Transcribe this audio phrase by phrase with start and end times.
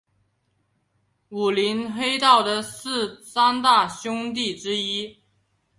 [1.29, 5.15] 武林黑道的三大凶地之一。